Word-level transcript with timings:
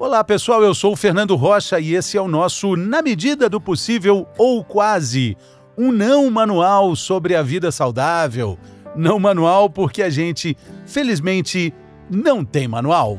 Olá 0.00 0.24
pessoal, 0.24 0.62
eu 0.62 0.74
sou 0.74 0.94
o 0.94 0.96
Fernando 0.96 1.36
Rocha 1.36 1.78
e 1.78 1.94
esse 1.94 2.16
é 2.16 2.20
o 2.22 2.26
nosso 2.26 2.74
Na 2.74 3.02
Medida 3.02 3.50
do 3.50 3.60
Possível 3.60 4.26
ou 4.38 4.64
Quase, 4.64 5.36
um 5.76 5.92
não 5.92 6.30
manual 6.30 6.96
sobre 6.96 7.36
a 7.36 7.42
vida 7.42 7.70
saudável. 7.70 8.58
Não 8.96 9.18
manual 9.18 9.68
porque 9.68 10.02
a 10.02 10.08
gente, 10.08 10.56
felizmente, 10.86 11.74
não 12.08 12.42
tem 12.42 12.66
manual. 12.66 13.18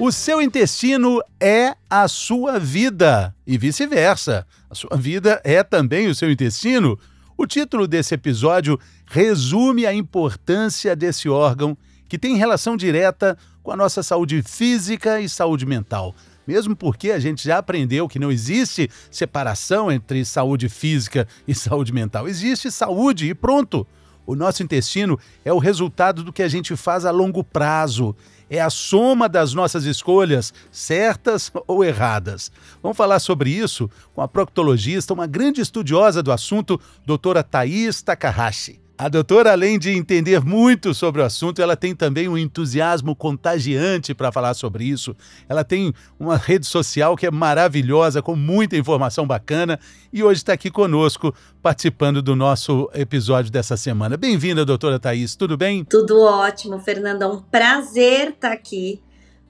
O 0.00 0.10
seu 0.10 0.42
intestino 0.42 1.22
é 1.38 1.76
a 1.88 2.08
sua 2.08 2.58
vida 2.58 3.32
e 3.46 3.56
vice-versa. 3.56 4.44
A 4.68 4.74
sua 4.74 4.96
vida 4.96 5.40
é 5.44 5.62
também 5.62 6.08
o 6.08 6.14
seu 6.16 6.28
intestino. 6.28 6.98
O 7.40 7.46
título 7.46 7.86
desse 7.86 8.14
episódio 8.14 8.80
resume 9.06 9.86
a 9.86 9.94
importância 9.94 10.96
desse 10.96 11.28
órgão 11.28 11.78
que 12.08 12.18
tem 12.18 12.34
relação 12.36 12.76
direta 12.76 13.38
com 13.62 13.70
a 13.70 13.76
nossa 13.76 14.02
saúde 14.02 14.42
física 14.42 15.20
e 15.20 15.28
saúde 15.28 15.64
mental. 15.64 16.16
Mesmo 16.44 16.74
porque 16.74 17.12
a 17.12 17.20
gente 17.20 17.44
já 17.44 17.58
aprendeu 17.58 18.08
que 18.08 18.18
não 18.18 18.32
existe 18.32 18.90
separação 19.08 19.88
entre 19.88 20.24
saúde 20.24 20.68
física 20.68 21.28
e 21.46 21.54
saúde 21.54 21.92
mental. 21.92 22.26
Existe 22.26 22.72
saúde 22.72 23.28
e 23.30 23.34
pronto. 23.34 23.86
O 24.26 24.34
nosso 24.34 24.64
intestino 24.64 25.16
é 25.44 25.52
o 25.52 25.58
resultado 25.58 26.24
do 26.24 26.32
que 26.32 26.42
a 26.42 26.48
gente 26.48 26.74
faz 26.74 27.04
a 27.06 27.12
longo 27.12 27.44
prazo 27.44 28.16
é 28.50 28.60
a 28.60 28.70
soma 28.70 29.28
das 29.28 29.54
nossas 29.54 29.84
escolhas, 29.84 30.52
certas 30.70 31.50
ou 31.66 31.84
erradas. 31.84 32.50
Vamos 32.82 32.96
falar 32.96 33.18
sobre 33.18 33.50
isso 33.50 33.90
com 34.14 34.22
a 34.22 34.28
proctologista, 34.28 35.14
uma 35.14 35.26
grande 35.26 35.60
estudiosa 35.60 36.22
do 36.22 36.32
assunto, 36.32 36.80
doutora 37.04 37.42
Thais 37.42 38.02
Takahashi. 38.02 38.87
A 39.00 39.08
doutora, 39.08 39.52
além 39.52 39.78
de 39.78 39.92
entender 39.92 40.44
muito 40.44 40.92
sobre 40.92 41.22
o 41.22 41.24
assunto, 41.24 41.62
ela 41.62 41.76
tem 41.76 41.94
também 41.94 42.26
um 42.28 42.36
entusiasmo 42.36 43.14
contagiante 43.14 44.12
para 44.12 44.32
falar 44.32 44.54
sobre 44.54 44.82
isso. 44.82 45.14
Ela 45.48 45.62
tem 45.62 45.94
uma 46.18 46.36
rede 46.36 46.66
social 46.66 47.16
que 47.16 47.24
é 47.24 47.30
maravilhosa, 47.30 48.20
com 48.20 48.34
muita 48.34 48.76
informação 48.76 49.24
bacana, 49.24 49.78
e 50.12 50.24
hoje 50.24 50.40
está 50.40 50.54
aqui 50.54 50.68
conosco, 50.68 51.32
participando 51.62 52.20
do 52.20 52.34
nosso 52.34 52.90
episódio 52.92 53.52
dessa 53.52 53.76
semana. 53.76 54.16
Bem-vinda, 54.16 54.64
doutora 54.64 54.98
Thaís, 54.98 55.36
tudo 55.36 55.56
bem? 55.56 55.84
Tudo 55.84 56.20
ótimo, 56.20 56.80
Fernanda. 56.80 57.24
É 57.24 57.28
um 57.28 57.40
prazer 57.40 58.30
estar 58.30 58.50
aqui, 58.50 59.00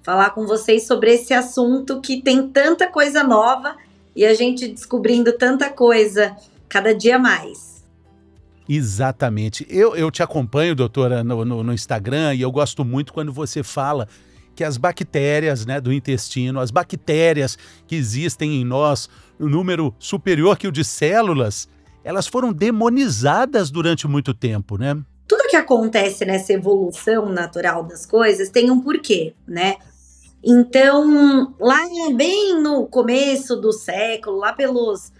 falar 0.02 0.28
com 0.30 0.46
vocês 0.46 0.86
sobre 0.86 1.14
esse 1.14 1.33
assunto 1.33 2.02
que 2.02 2.20
tem 2.20 2.46
tanta 2.48 2.86
coisa 2.86 3.24
nova 3.24 3.77
e 4.14 4.27
a 4.27 4.34
gente 4.34 4.68
descobrindo 4.68 5.33
tanta 5.33 5.70
coisa 5.70 6.36
cada 6.68 6.94
dia 6.94 7.18
mais. 7.18 7.67
Exatamente. 8.69 9.66
Eu, 9.70 9.97
eu 9.97 10.11
te 10.11 10.22
acompanho, 10.22 10.74
doutora, 10.74 11.24
no, 11.24 11.44
no, 11.44 11.62
no 11.62 11.72
Instagram 11.72 12.34
e 12.34 12.42
eu 12.42 12.52
gosto 12.52 12.84
muito 12.84 13.12
quando 13.12 13.33
você 13.33 13.62
fala 13.62 14.06
que 14.55 14.64
as 14.64 14.77
bactérias 14.77 15.64
né, 15.64 15.80
do 15.80 15.92
intestino, 15.92 16.61
as 16.61 16.70
bactérias 16.70 17.56
que 17.86 17.94
existem 17.94 18.61
em 18.61 18.64
nós, 18.64 19.08
no 19.39 19.48
número 19.48 19.94
superior 19.98 20.58
que 20.58 20.66
o 20.66 20.72
de 20.72 20.84
células, 20.84 21.69
elas 22.02 22.27
foram 22.27 22.52
demonizadas 22.52 23.70
durante 23.70 24.08
muito 24.08 24.34
tempo, 24.34 24.77
né? 24.77 24.98
Tudo 25.28 25.48
que 25.48 25.56
acontece 25.56 26.24
nessa 26.24 26.52
evolução 26.52 27.28
natural 27.28 27.84
das 27.84 28.05
coisas 28.05 28.50
tem 28.50 28.70
um 28.70 28.80
porquê, 28.80 29.34
né? 29.46 29.77
Então, 30.42 31.55
lá 31.61 31.78
bem 32.14 32.61
no 32.61 32.86
começo 32.86 33.56
do 33.56 33.72
século, 33.72 34.39
lá 34.39 34.52
pelos 34.52 35.12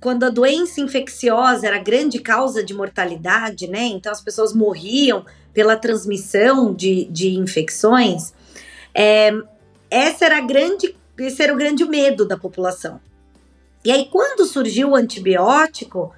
quando 0.00 0.24
a 0.24 0.30
doença 0.30 0.80
infecciosa 0.80 1.66
era 1.66 1.78
grande 1.78 2.18
causa 2.20 2.62
de 2.62 2.72
mortalidade, 2.72 3.66
né? 3.66 3.84
Então 3.84 4.12
as 4.12 4.20
pessoas 4.20 4.52
morriam 4.52 5.24
pela 5.52 5.76
transmissão 5.76 6.72
de, 6.72 7.04
de 7.06 7.34
infecções. 7.34 8.32
É, 8.94 9.32
essa 9.90 10.24
era 10.24 10.40
grande, 10.40 10.96
esse 11.18 11.42
era 11.42 11.52
o 11.52 11.56
grande 11.56 11.84
medo 11.84 12.26
da 12.26 12.36
população. 12.36 13.00
E 13.84 13.90
aí, 13.90 14.08
quando 14.10 14.44
surgiu 14.44 14.90
o 14.90 14.94
antibiótico, 14.94 16.12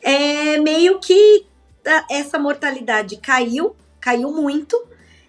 é 0.00 0.58
meio 0.58 0.98
que 0.98 1.46
essa 2.10 2.38
mortalidade 2.38 3.16
caiu, 3.16 3.76
caiu 4.00 4.32
muito, 4.32 4.80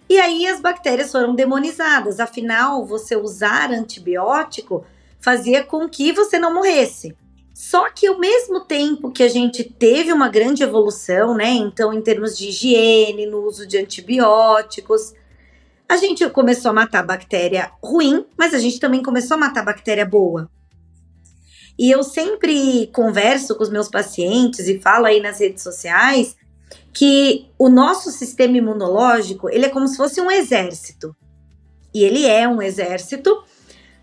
e 0.08 0.18
aí 0.18 0.46
as 0.46 0.60
bactérias 0.60 1.10
foram 1.10 1.34
demonizadas. 1.34 2.20
Afinal, 2.20 2.84
você 2.84 3.16
usar 3.16 3.70
antibiótico 3.70 4.84
fazia 5.20 5.64
com 5.64 5.88
que 5.88 6.12
você 6.12 6.38
não 6.38 6.54
morresse. 6.54 7.16
Só 7.54 7.88
que 7.88 8.08
ao 8.08 8.18
mesmo 8.18 8.64
tempo 8.64 9.12
que 9.12 9.22
a 9.22 9.28
gente 9.28 9.62
teve 9.62 10.12
uma 10.12 10.28
grande 10.28 10.64
evolução, 10.64 11.36
né? 11.36 11.50
Então, 11.50 11.94
em 11.94 12.02
termos 12.02 12.36
de 12.36 12.48
higiene, 12.48 13.26
no 13.26 13.46
uso 13.46 13.64
de 13.64 13.78
antibióticos, 13.78 15.14
a 15.88 15.96
gente 15.96 16.28
começou 16.30 16.72
a 16.72 16.74
matar 16.74 17.06
bactéria 17.06 17.70
ruim, 17.80 18.26
mas 18.36 18.54
a 18.54 18.58
gente 18.58 18.80
também 18.80 19.04
começou 19.04 19.36
a 19.36 19.38
matar 19.38 19.64
bactéria 19.64 20.04
boa. 20.04 20.50
E 21.78 21.88
eu 21.88 22.02
sempre 22.02 22.88
converso 22.88 23.54
com 23.54 23.62
os 23.62 23.70
meus 23.70 23.88
pacientes 23.88 24.66
e 24.66 24.80
falo 24.80 25.06
aí 25.06 25.20
nas 25.20 25.38
redes 25.38 25.62
sociais 25.62 26.36
que 26.92 27.46
o 27.56 27.68
nosso 27.68 28.10
sistema 28.10 28.56
imunológico, 28.56 29.48
ele 29.48 29.66
é 29.66 29.68
como 29.68 29.86
se 29.86 29.96
fosse 29.96 30.20
um 30.20 30.30
exército. 30.30 31.14
E 31.94 32.02
ele 32.02 32.26
é 32.26 32.48
um 32.48 32.60
exército 32.60 33.44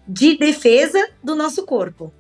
de 0.07 0.38
defesa 0.38 1.06
do 1.22 1.35
nosso 1.35 1.66
corpo. 1.66 2.13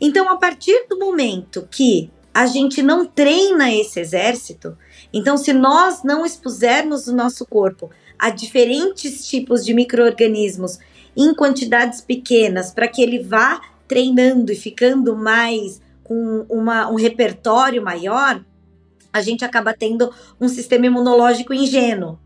Então, 0.00 0.28
a 0.28 0.36
partir 0.36 0.86
do 0.88 0.98
momento 0.98 1.66
que 1.70 2.10
a 2.32 2.46
gente 2.46 2.82
não 2.82 3.06
treina 3.06 3.72
esse 3.72 3.98
exército, 3.98 4.76
então, 5.12 5.36
se 5.36 5.52
nós 5.52 6.02
não 6.02 6.26
expusermos 6.26 7.06
o 7.06 7.14
nosso 7.14 7.46
corpo 7.46 7.90
a 8.18 8.30
diferentes 8.30 9.26
tipos 9.26 9.64
de 9.64 9.72
micro-organismos 9.72 10.78
em 11.16 11.34
quantidades 11.34 12.00
pequenas, 12.00 12.70
para 12.70 12.88
que 12.88 13.02
ele 13.02 13.20
vá 13.22 13.60
treinando 13.88 14.52
e 14.52 14.56
ficando 14.56 15.16
mais 15.16 15.80
com 16.04 16.44
uma, 16.48 16.90
um 16.90 16.94
repertório 16.94 17.82
maior, 17.82 18.44
a 19.12 19.20
gente 19.22 19.44
acaba 19.44 19.72
tendo 19.72 20.12
um 20.40 20.48
sistema 20.48 20.86
imunológico 20.86 21.54
ingênuo. 21.54 22.18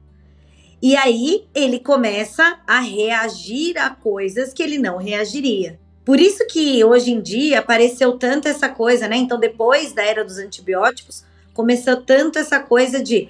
E 0.82 0.96
aí 0.96 1.44
ele 1.54 1.78
começa 1.78 2.58
a 2.66 2.80
reagir 2.80 3.78
a 3.78 3.90
coisas 3.90 4.52
que 4.52 4.62
ele 4.62 4.78
não 4.78 4.96
reagiria. 4.96 5.78
Por 6.04 6.18
isso 6.18 6.46
que 6.46 6.82
hoje 6.84 7.12
em 7.12 7.20
dia 7.20 7.58
apareceu 7.58 8.18
tanto 8.18 8.48
essa 8.48 8.68
coisa, 8.68 9.06
né? 9.06 9.16
Então, 9.16 9.38
depois 9.38 9.92
da 9.92 10.02
era 10.02 10.24
dos 10.24 10.38
antibióticos, 10.38 11.24
começou 11.52 11.96
tanto 11.96 12.38
essa 12.38 12.58
coisa 12.60 13.02
de 13.02 13.28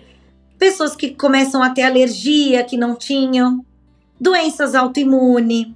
pessoas 0.58 0.94
que 0.94 1.14
começam 1.14 1.62
a 1.62 1.70
ter 1.70 1.82
alergia 1.82 2.64
que 2.64 2.76
não 2.76 2.94
tinham, 2.94 3.64
doenças 4.20 4.74
autoimunes. 4.74 5.68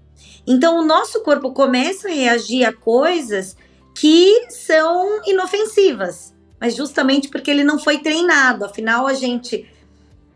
Então, 0.47 0.79
o 0.79 0.85
nosso 0.85 1.23
corpo 1.23 1.53
começa 1.53 2.09
a 2.09 2.13
reagir 2.13 2.65
a 2.65 2.73
coisas 2.73 3.57
que 3.95 4.47
são 4.51 5.23
inofensivas, 5.27 6.35
mas 6.61 6.77
justamente 6.77 7.29
porque 7.29 7.51
ele 7.51 7.65
não 7.65 7.79
foi 7.79 7.99
treinado. 7.99 8.65
Afinal, 8.65 9.07
a 9.07 9.15
gente 9.15 9.67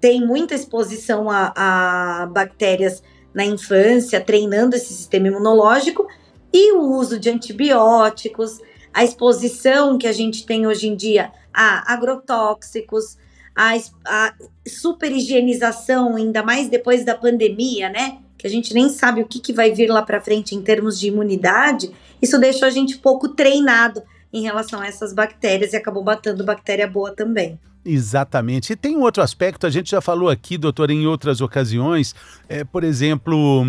tem 0.00 0.24
muita 0.24 0.54
exposição 0.54 1.28
a, 1.30 1.52
a 1.54 2.26
bactérias 2.26 3.02
na 3.34 3.44
infância, 3.44 4.20
treinando 4.20 4.76
esse 4.76 4.94
sistema 4.94 5.28
imunológico, 5.28 6.06
e 6.52 6.72
o 6.72 6.82
uso 6.82 7.18
de 7.18 7.30
antibióticos, 7.30 8.60
a 8.92 9.04
exposição 9.04 9.98
que 9.98 10.06
a 10.06 10.12
gente 10.12 10.46
tem 10.46 10.66
hoje 10.66 10.88
em 10.88 10.96
dia 10.96 11.30
a 11.52 11.92
agrotóxicos, 11.92 13.16
a, 13.54 13.74
a 14.06 14.34
super 14.66 15.10
higienização, 15.10 16.16
ainda 16.16 16.42
mais 16.42 16.68
depois 16.68 17.04
da 17.04 17.14
pandemia, 17.14 17.88
né? 17.88 18.18
Que 18.36 18.46
a 18.46 18.50
gente 18.50 18.72
nem 18.72 18.88
sabe 18.88 19.20
o 19.20 19.26
que, 19.26 19.40
que 19.40 19.52
vai 19.52 19.72
vir 19.72 19.88
lá 19.88 20.02
para 20.02 20.20
frente 20.20 20.54
em 20.54 20.62
termos 20.62 20.98
de 20.98 21.08
imunidade, 21.08 21.90
isso 22.22 22.38
deixou 22.38 22.66
a 22.66 22.70
gente 22.70 22.98
pouco 22.98 23.28
treinado 23.28 24.02
em 24.32 24.42
relação 24.42 24.80
a 24.80 24.86
essas 24.86 25.12
bactérias 25.12 25.72
e 25.72 25.76
acabou 25.76 26.02
batendo 26.02 26.44
bactéria 26.44 26.86
boa 26.86 27.12
também. 27.14 27.58
Exatamente. 27.84 28.72
E 28.72 28.76
tem 28.76 28.96
um 28.96 29.00
outro 29.00 29.22
aspecto, 29.22 29.66
a 29.66 29.70
gente 29.70 29.90
já 29.90 30.00
falou 30.00 30.28
aqui, 30.28 30.58
doutor, 30.58 30.90
em 30.90 31.06
outras 31.06 31.40
ocasiões. 31.40 32.14
É, 32.48 32.62
por 32.62 32.84
exemplo, 32.84 33.64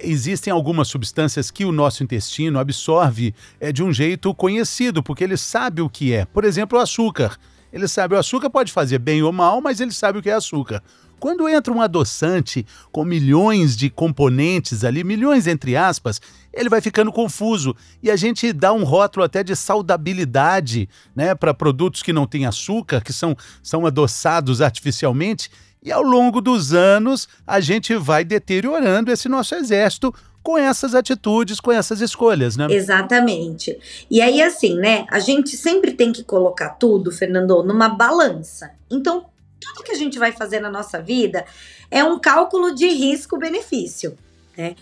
existem 0.00 0.52
algumas 0.52 0.86
substâncias 0.86 1.50
que 1.50 1.64
o 1.64 1.72
nosso 1.72 2.04
intestino 2.04 2.58
absorve 2.58 3.34
é, 3.58 3.72
de 3.72 3.82
um 3.82 3.92
jeito 3.92 4.32
conhecido, 4.34 5.02
porque 5.02 5.24
ele 5.24 5.36
sabe 5.36 5.82
o 5.82 5.88
que 5.88 6.12
é. 6.12 6.24
Por 6.24 6.44
exemplo, 6.44 6.78
o 6.78 6.80
açúcar. 6.80 7.36
Ele 7.72 7.88
sabe, 7.88 8.14
o 8.14 8.18
açúcar 8.18 8.50
pode 8.50 8.70
fazer 8.70 8.98
bem 8.98 9.22
ou 9.22 9.32
mal, 9.32 9.60
mas 9.60 9.80
ele 9.80 9.92
sabe 9.92 10.18
o 10.18 10.22
que 10.22 10.30
é 10.30 10.34
açúcar. 10.34 10.82
Quando 11.22 11.48
entra 11.48 11.72
um 11.72 11.80
adoçante 11.80 12.66
com 12.90 13.04
milhões 13.04 13.76
de 13.76 13.88
componentes 13.88 14.82
ali, 14.82 15.04
milhões 15.04 15.46
entre 15.46 15.76
aspas, 15.76 16.20
ele 16.52 16.68
vai 16.68 16.80
ficando 16.80 17.12
confuso 17.12 17.76
e 18.02 18.10
a 18.10 18.16
gente 18.16 18.52
dá 18.52 18.72
um 18.72 18.82
rótulo 18.82 19.24
até 19.24 19.44
de 19.44 19.54
saudabilidade, 19.54 20.88
né, 21.14 21.32
para 21.32 21.54
produtos 21.54 22.02
que 22.02 22.12
não 22.12 22.26
têm 22.26 22.44
açúcar, 22.44 23.00
que 23.00 23.12
são, 23.12 23.36
são 23.62 23.86
adoçados 23.86 24.60
artificialmente. 24.60 25.48
E 25.80 25.92
ao 25.92 26.02
longo 26.02 26.40
dos 26.40 26.74
anos, 26.74 27.28
a 27.46 27.60
gente 27.60 27.94
vai 27.94 28.24
deteriorando 28.24 29.12
esse 29.12 29.28
nosso 29.28 29.54
exército 29.54 30.12
com 30.42 30.58
essas 30.58 30.92
atitudes, 30.92 31.60
com 31.60 31.70
essas 31.70 32.00
escolhas, 32.00 32.56
né? 32.56 32.66
Exatamente. 32.68 33.78
E 34.10 34.20
aí, 34.20 34.42
assim, 34.42 34.74
né? 34.74 35.06
A 35.08 35.20
gente 35.20 35.56
sempre 35.56 35.92
tem 35.92 36.12
que 36.12 36.24
colocar 36.24 36.70
tudo, 36.70 37.12
Fernando, 37.12 37.62
numa 37.62 37.88
balança. 37.88 38.72
Então, 38.90 39.26
tudo 39.62 39.84
que 39.84 39.92
a 39.92 39.96
gente 39.96 40.18
vai 40.18 40.32
fazer 40.32 40.60
na 40.60 40.70
nossa 40.70 41.00
vida 41.00 41.44
é 41.90 42.02
um 42.02 42.18
cálculo 42.18 42.74
de 42.74 42.88
risco-benefício, 42.88 44.16
né? 44.56 44.74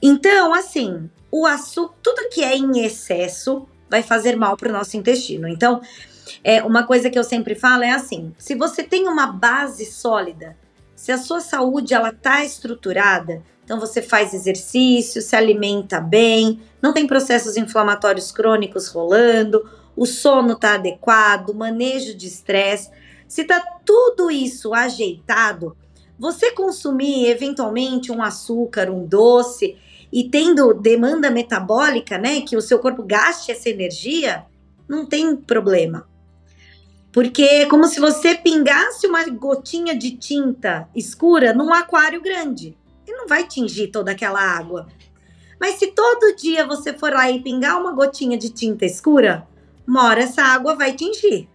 Então, 0.00 0.52
assim, 0.52 1.08
o 1.30 1.46
açúcar, 1.46 1.94
tudo 2.02 2.28
que 2.30 2.42
é 2.42 2.56
em 2.56 2.84
excesso 2.84 3.68
vai 3.88 4.02
fazer 4.02 4.36
mal 4.36 4.56
para 4.56 4.68
o 4.68 4.72
nosso 4.72 4.96
intestino. 4.96 5.46
Então, 5.46 5.80
é 6.42 6.62
uma 6.62 6.84
coisa 6.84 7.10
que 7.10 7.18
eu 7.18 7.24
sempre 7.24 7.54
falo 7.54 7.82
é 7.82 7.90
assim: 7.90 8.34
se 8.38 8.54
você 8.54 8.82
tem 8.82 9.08
uma 9.08 9.26
base 9.26 9.86
sólida, 9.86 10.56
se 10.94 11.12
a 11.12 11.18
sua 11.18 11.40
saúde 11.40 11.94
ela 11.94 12.12
tá 12.12 12.44
estruturada, 12.44 13.42
então 13.64 13.78
você 13.78 14.02
faz 14.02 14.34
exercício, 14.34 15.22
se 15.22 15.36
alimenta 15.36 16.00
bem, 16.00 16.60
não 16.80 16.92
tem 16.92 17.06
processos 17.06 17.56
inflamatórios 17.56 18.32
crônicos 18.32 18.88
rolando, 18.88 19.68
o 19.96 20.06
sono 20.06 20.52
está 20.52 20.74
adequado, 20.74 21.54
manejo 21.54 22.14
de 22.14 22.26
estresse. 22.26 22.90
Se 23.32 23.40
está 23.40 23.62
tudo 23.82 24.30
isso 24.30 24.74
ajeitado, 24.74 25.74
você 26.18 26.50
consumir 26.50 27.30
eventualmente 27.30 28.12
um 28.12 28.22
açúcar, 28.22 28.90
um 28.90 29.06
doce 29.06 29.74
e 30.12 30.28
tendo 30.28 30.74
demanda 30.74 31.30
metabólica, 31.30 32.18
né, 32.18 32.42
que 32.42 32.58
o 32.58 32.60
seu 32.60 32.78
corpo 32.78 33.02
gaste 33.02 33.50
essa 33.50 33.70
energia, 33.70 34.44
não 34.86 35.06
tem 35.06 35.34
problema. 35.34 36.06
Porque 37.10 37.42
é 37.42 37.64
como 37.64 37.86
se 37.86 37.98
você 37.98 38.34
pingasse 38.34 39.06
uma 39.06 39.26
gotinha 39.30 39.96
de 39.96 40.10
tinta 40.10 40.86
escura 40.94 41.54
num 41.54 41.72
aquário 41.72 42.20
grande 42.20 42.76
e 43.08 43.12
não 43.12 43.26
vai 43.26 43.48
tingir 43.48 43.88
toda 43.88 44.10
aquela 44.10 44.42
água. 44.42 44.88
Mas 45.58 45.76
se 45.76 45.86
todo 45.86 46.36
dia 46.36 46.66
você 46.66 46.92
for 46.92 47.10
lá 47.10 47.30
e 47.30 47.40
pingar 47.40 47.80
uma 47.80 47.92
gotinha 47.92 48.36
de 48.36 48.50
tinta 48.50 48.84
escura, 48.84 49.48
uma 49.88 50.04
hora 50.04 50.20
essa 50.20 50.42
água 50.42 50.74
vai 50.74 50.92
tingir. 50.92 51.48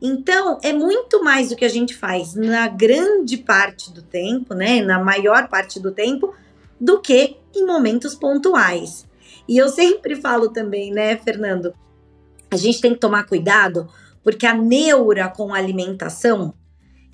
Então, 0.00 0.58
é 0.62 0.72
muito 0.72 1.22
mais 1.24 1.48
do 1.48 1.56
que 1.56 1.64
a 1.64 1.68
gente 1.68 1.94
faz 1.94 2.34
na 2.34 2.68
grande 2.68 3.36
parte 3.36 3.92
do 3.92 4.02
tempo, 4.02 4.54
né? 4.54 4.80
Na 4.80 5.02
maior 5.02 5.48
parte 5.48 5.80
do 5.80 5.90
tempo, 5.90 6.34
do 6.80 7.00
que 7.00 7.36
em 7.54 7.66
momentos 7.66 8.14
pontuais. 8.14 9.06
E 9.48 9.56
eu 9.58 9.68
sempre 9.68 10.14
falo 10.14 10.50
também, 10.50 10.92
né, 10.92 11.16
Fernando? 11.16 11.74
A 12.50 12.56
gente 12.56 12.80
tem 12.80 12.94
que 12.94 13.00
tomar 13.00 13.24
cuidado, 13.24 13.88
porque 14.22 14.46
a 14.46 14.54
neura 14.54 15.28
com 15.28 15.52
a 15.52 15.58
alimentação, 15.58 16.54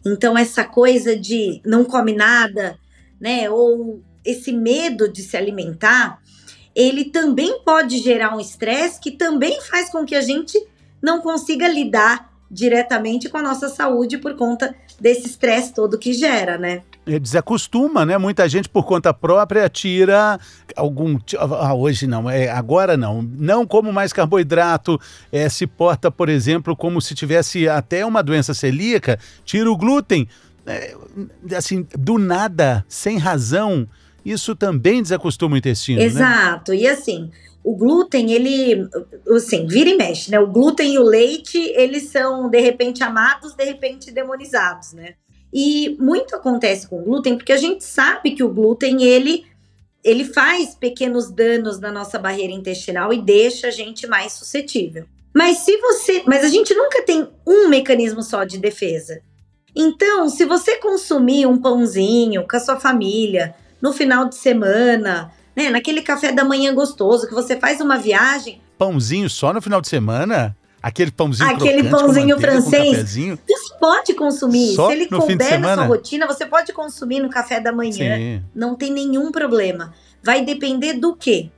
então 0.05 0.37
essa 0.37 0.65
coisa 0.65 1.17
de 1.17 1.63
não 1.65 1.85
come 1.85 2.13
nada, 2.13 2.79
né? 3.19 3.49
Ou 3.49 4.03
esse 4.25 4.53
medo 4.53 5.09
de 5.09 5.23
se 5.23 5.37
alimentar, 5.37 6.21
ele 6.75 7.07
também 7.07 7.61
pode 7.65 7.99
gerar 7.99 8.37
um 8.37 8.41
estresse 8.41 9.01
que 9.01 9.13
também 9.13 9.61
faz 9.63 9.91
com 9.91 10.05
que 10.05 10.15
a 10.15 10.21
gente 10.21 10.59
não 11.01 11.21
consiga 11.21 11.69
lidar 11.69 12.34
diretamente 12.51 13.29
com 13.29 13.39
a 13.39 13.43
nossa 13.43 13.69
saúde 13.69 14.19
por 14.19 14.37
conta 14.37 14.75
desse 15.01 15.27
estresse 15.27 15.75
todo 15.75 15.99
que 15.99 16.13
gera, 16.13 16.57
né? 16.57 16.83
É, 17.07 17.19
desacostuma, 17.19 18.07
né? 18.07 18.17
Muita 18.17 18.49
gente 18.49 18.69
por 18.69 18.85
conta 18.85 19.13
própria 19.13 19.69
tira 19.69 20.39
algum. 20.75 21.19
Ah, 21.39 21.75
hoje 21.75 22.07
não, 22.07 22.31
é, 22.31 22.49
agora 22.49 22.97
não. 22.97 23.23
Não 23.23 23.67
como 23.67 23.93
mais 23.93 24.13
carboidrato, 24.13 24.99
é, 25.31 25.49
se 25.49 25.67
porta, 25.67 26.11
por 26.11 26.29
exemplo, 26.29 26.75
como 26.77 27.01
se 27.01 27.15
tivesse 27.15 27.69
até 27.69 28.07
uma 28.07 28.23
doença 28.23 28.55
celíaca, 28.55 29.19
tira 29.45 29.71
o 29.71 29.77
glúten 29.77 30.29
é, 30.67 30.95
assim, 31.57 31.87
do 31.99 32.19
nada, 32.19 32.85
sem 32.89 33.19
razão, 33.19 33.87
isso 34.25 34.57
também 34.57 35.03
desacostuma 35.03 35.55
o 35.55 35.59
intestino. 35.59 35.99
Né? 35.99 36.07
Exato. 36.07 36.73
Né? 36.73 36.79
E 36.79 36.87
assim, 36.87 37.31
o 37.65 37.75
glúten, 37.75 38.31
ele, 38.31 38.87
assim, 39.35 39.67
vira 39.67 39.89
e 39.89 39.97
mexe, 39.97 40.31
né? 40.31 40.39
O 40.39 40.47
glúten 40.47 40.93
e 40.93 40.99
o 40.99 41.03
leite, 41.03 41.59
eles 41.75 42.11
são, 42.11 42.51
de 42.51 42.61
repente, 42.61 43.03
amados, 43.03 43.55
de 43.55 43.65
repente, 43.65 44.11
demonizados, 44.11 44.93
né? 44.93 45.15
E 45.51 45.97
muito 45.99 46.37
acontece 46.37 46.87
com 46.87 47.01
o 47.01 47.03
glúten, 47.03 47.37
porque 47.37 47.53
a 47.53 47.57
gente 47.57 47.83
sabe 47.83 48.33
que 48.33 48.45
o 48.45 48.53
glúten, 48.53 49.03
ele, 49.03 49.47
ele 50.05 50.25
faz 50.25 50.75
pequenos 50.75 51.31
danos 51.31 51.81
na 51.81 51.91
nossa 51.91 52.19
barreira 52.19 52.53
intestinal 52.53 53.15
e 53.15 53.23
deixa 53.23 53.69
a 53.69 53.71
gente 53.71 54.07
mais 54.07 54.35
suscetível. 54.35 55.07
Mas 55.35 55.59
se 55.59 55.77
você. 55.79 56.23
Mas 56.27 56.45
a 56.45 56.49
gente 56.49 56.75
nunca 56.75 57.03
tem 57.03 57.27
um 57.47 57.69
mecanismo 57.69 58.23
só 58.23 58.45
de 58.45 58.59
defesa. 58.59 59.21
Então, 59.75 60.29
se 60.29 60.45
você 60.45 60.77
consumir 60.77 61.47
um 61.47 61.59
pãozinho 61.59 62.47
com 62.47 62.57
a 62.57 62.61
sua 62.61 62.79
família 62.79 63.55
no 63.81 63.93
final 63.93 64.29
de 64.29 64.37
semana, 64.37 65.33
né, 65.57 65.71
naquele 65.71 66.03
café 66.03 66.33
da 66.33 66.45
manhã 66.45 66.75
gostoso 66.75 67.27
que 67.27 67.35
você 67.35 67.59
faz 67.59 67.81
uma 67.81 67.97
viagem, 67.97 68.61
pãozinho 68.79 69.29
só 69.31 69.53
no 69.53 69.63
final 69.63 69.81
de 69.81 69.89
semana? 69.89 70.57
Aquele 70.83 71.11
pãozinho 71.11 71.49
Aquele 71.49 71.89
pãozinho 71.89 72.37
manteiga, 72.37 72.61
francês. 72.61 73.15
Você 73.15 73.75
pode 73.81 74.13
consumir. 74.13 74.75
Só 74.75 74.89
Se 74.89 74.93
ele 74.93 75.07
couber 75.07 75.59
na 75.59 75.75
sua 75.77 75.87
rotina, 75.87 76.27
você 76.27 76.45
pode 76.45 76.75
consumir 76.75 77.21
no 77.21 77.31
café 77.31 77.59
da 77.59 77.73
manhã. 77.73 78.19
Sim. 78.19 78.43
Não 78.55 78.75
tem 78.75 78.93
nenhum 78.93 79.33
problema. 79.33 79.95
Vai 80.23 80.45
depender 80.45 80.93
do 80.93 81.17
quê? 81.17 81.49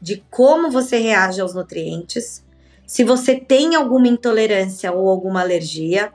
De 0.00 0.24
como 0.30 0.70
você 0.70 0.96
reage 0.96 1.42
aos 1.42 1.52
nutrientes, 1.52 2.42
se 2.86 3.04
você 3.04 3.34
tem 3.34 3.74
alguma 3.74 4.08
intolerância 4.08 4.90
ou 4.90 5.06
alguma 5.06 5.42
alergia, 5.42 6.10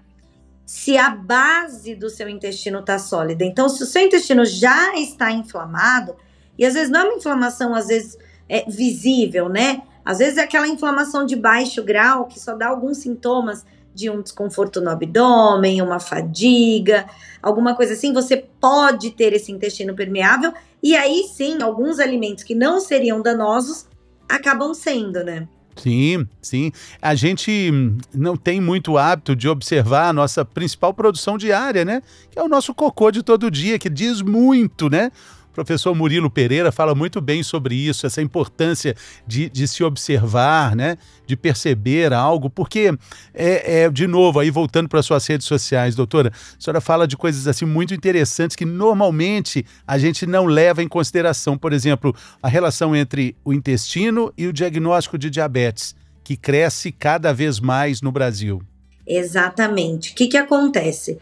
se 0.65 0.97
a 0.97 1.11
base 1.11 1.93
do 1.95 2.09
seu 2.09 2.27
intestino 2.27 2.79
está 2.79 2.97
sólida. 2.97 3.45
Então, 3.45 3.69
se 3.69 3.83
o 3.83 3.85
seu 3.85 4.01
intestino 4.01 4.43
já 4.43 4.95
está 4.95 5.31
inflamado, 5.31 6.15
e 6.57 6.65
às 6.65 6.73
vezes 6.73 6.89
não 6.89 7.01
é 7.01 7.03
uma 7.05 7.17
inflamação, 7.17 7.73
às 7.73 7.87
vezes 7.87 8.17
é 8.49 8.65
visível, 8.69 9.49
né? 9.49 9.81
Às 10.03 10.19
vezes 10.19 10.37
é 10.37 10.43
aquela 10.43 10.67
inflamação 10.67 11.25
de 11.25 11.35
baixo 11.35 11.83
grau 11.83 12.25
que 12.25 12.39
só 12.39 12.55
dá 12.55 12.67
alguns 12.67 12.97
sintomas 12.97 13.65
de 13.93 14.09
um 14.09 14.21
desconforto 14.21 14.79
no 14.79 14.91
abdômen, 14.91 15.81
uma 15.81 15.99
fadiga, 15.99 17.07
alguma 17.41 17.75
coisa 17.75 17.93
assim, 17.93 18.13
você 18.13 18.37
pode 18.37 19.11
ter 19.11 19.33
esse 19.33 19.51
intestino 19.51 19.95
permeável 19.95 20.53
e 20.81 20.95
aí 20.95 21.23
sim, 21.23 21.61
alguns 21.61 21.99
alimentos 21.99 22.43
que 22.43 22.53
não 22.53 22.79
seriam 22.79 23.21
danosos 23.21 23.87
acabam 24.29 24.73
sendo, 24.73 25.23
né? 25.23 25.47
Sim, 25.75 26.27
sim. 26.41 26.71
A 27.01 27.15
gente 27.15 27.71
não 28.13 28.35
tem 28.35 28.59
muito 28.59 28.97
hábito 28.97 29.35
de 29.35 29.47
observar 29.47 30.09
a 30.09 30.13
nossa 30.13 30.43
principal 30.43 30.93
produção 30.93 31.37
diária, 31.37 31.85
né? 31.85 32.01
Que 32.31 32.39
é 32.39 32.43
o 32.43 32.47
nosso 32.47 32.73
cocô 32.73 33.11
de 33.11 33.21
todo 33.21 33.51
dia, 33.51 33.77
que 33.77 33.89
diz 33.89 34.21
muito, 34.21 34.89
né? 34.89 35.11
Professor 35.57 35.95
Murilo 35.95 36.29
Pereira 36.29 36.71
fala 36.71 36.93
muito 36.93 37.19
bem 37.19 37.41
sobre 37.41 37.73
isso, 37.73 38.05
essa 38.05 38.21
importância 38.21 38.95
de, 39.25 39.49
de 39.49 39.67
se 39.67 39.83
observar, 39.83 40.75
né? 40.75 40.99
de 41.25 41.35
perceber 41.35 42.13
algo, 42.13 42.47
porque, 42.47 42.95
é, 43.33 43.81
é 43.81 43.89
de 43.89 44.05
novo, 44.05 44.39
aí 44.39 44.51
voltando 44.51 44.87
para 44.87 45.01
suas 45.01 45.25
redes 45.25 45.47
sociais, 45.47 45.95
doutora, 45.95 46.31
a 46.31 46.61
senhora 46.61 46.79
fala 46.79 47.07
de 47.07 47.17
coisas 47.17 47.47
assim 47.47 47.65
muito 47.65 47.91
interessantes 47.91 48.55
que 48.55 48.65
normalmente 48.65 49.65
a 49.87 49.97
gente 49.97 50.27
não 50.27 50.45
leva 50.45 50.83
em 50.83 50.87
consideração. 50.87 51.57
Por 51.57 51.73
exemplo, 51.73 52.15
a 52.41 52.47
relação 52.47 52.95
entre 52.95 53.35
o 53.43 53.51
intestino 53.51 54.31
e 54.37 54.45
o 54.45 54.53
diagnóstico 54.53 55.17
de 55.17 55.27
diabetes, 55.27 55.95
que 56.23 56.37
cresce 56.37 56.91
cada 56.91 57.33
vez 57.33 57.59
mais 57.59 57.99
no 57.99 58.11
Brasil. 58.11 58.61
Exatamente. 59.07 60.11
O 60.11 60.15
que, 60.15 60.27
que 60.27 60.37
acontece? 60.37 61.17